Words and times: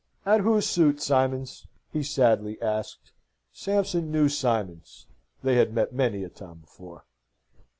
"At 0.25 0.39
whose 0.41 0.65
suit, 0.65 0.99
Simons?" 0.99 1.67
he 1.93 2.01
sadly 2.01 2.59
asked. 2.59 3.11
Sampson 3.53 4.09
knew 4.11 4.29
Simons: 4.29 5.05
they 5.43 5.57
had 5.57 5.75
met 5.75 5.93
many 5.93 6.23
a 6.23 6.27
time 6.29 6.57
before. 6.61 7.05